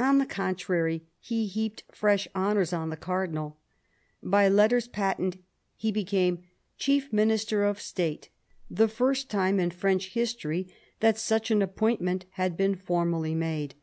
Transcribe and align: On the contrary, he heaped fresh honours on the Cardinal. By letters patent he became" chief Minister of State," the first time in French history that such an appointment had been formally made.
On 0.00 0.18
the 0.18 0.26
contrary, 0.26 1.04
he 1.20 1.46
heaped 1.46 1.84
fresh 1.92 2.26
honours 2.34 2.72
on 2.72 2.90
the 2.90 2.96
Cardinal. 2.96 3.56
By 4.20 4.48
letters 4.48 4.88
patent 4.88 5.36
he 5.76 5.92
became" 5.92 6.42
chief 6.76 7.12
Minister 7.12 7.62
of 7.62 7.80
State," 7.80 8.30
the 8.68 8.88
first 8.88 9.30
time 9.30 9.60
in 9.60 9.70
French 9.70 10.08
history 10.08 10.74
that 10.98 11.18
such 11.18 11.52
an 11.52 11.62
appointment 11.62 12.24
had 12.30 12.56
been 12.56 12.74
formally 12.74 13.36
made. 13.36 13.76